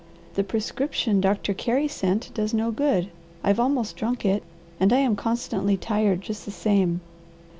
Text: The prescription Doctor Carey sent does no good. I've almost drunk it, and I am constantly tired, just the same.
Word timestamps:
The 0.33 0.43
prescription 0.43 1.21
Doctor 1.21 1.53
Carey 1.53 1.87
sent 1.87 2.33
does 2.33 2.55
no 2.55 2.71
good. 2.71 3.11
I've 3.43 3.59
almost 3.59 3.95
drunk 3.95 4.25
it, 4.25 4.41
and 4.79 4.91
I 4.91 4.97
am 4.97 5.15
constantly 5.15 5.77
tired, 5.77 6.21
just 6.21 6.43
the 6.43 6.49
same. 6.51 7.01